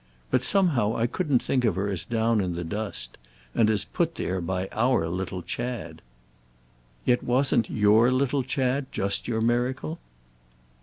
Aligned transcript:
But 0.31 0.41
somehow 0.43 0.95
I 0.97 1.05
couldn't 1.05 1.43
think 1.43 1.63
of 1.63 1.75
her 1.75 1.87
as 1.87 2.05
down 2.05 2.41
in 2.41 2.55
the 2.55 2.63
dust. 2.63 3.19
And 3.53 3.69
as 3.69 3.85
put 3.85 4.15
there 4.15 4.41
by 4.41 4.67
our 4.71 5.07
little 5.07 5.43
Chad!" 5.43 6.01
"Yet 7.05 7.21
wasn't 7.21 7.69
'your' 7.69 8.11
little 8.11 8.41
Chad 8.41 8.91
just 8.91 9.27
your 9.27 9.41
miracle?" 9.41 9.99